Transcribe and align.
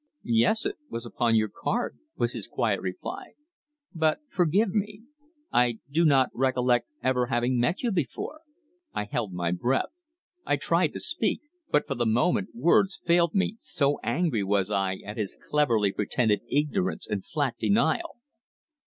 "Yes. 0.23 0.65
It 0.65 0.77
was 0.89 1.05
upon 1.05 1.35
your 1.35 1.47
card," 1.55 1.99
was 2.17 2.33
his 2.33 2.47
quiet 2.47 2.81
reply. 2.81 3.33
"But, 3.93 4.19
forgive 4.31 4.73
me, 4.73 5.03
I 5.53 5.77
do 5.91 6.03
not 6.05 6.31
recollect 6.33 6.87
ever 7.03 7.27
having 7.27 7.59
met 7.59 7.83
you 7.83 7.91
before!" 7.91 8.41
I 8.95 9.03
held 9.03 9.31
my 9.31 9.51
breath. 9.51 9.91
I 10.43 10.55
tried 10.55 10.93
to 10.93 10.99
speak, 10.99 11.41
but 11.69 11.85
for 11.87 11.93
the 11.93 12.07
moment 12.07 12.49
words 12.55 12.99
failed 13.05 13.35
me, 13.35 13.57
so 13.59 13.99
angry 14.01 14.41
was 14.43 14.71
I 14.71 14.95
at 15.05 15.17
his 15.17 15.37
cleverly 15.51 15.91
pretended 15.91 16.41
ignorance 16.49 17.05
and 17.05 17.23
flat 17.23 17.57
denial. 17.59 18.15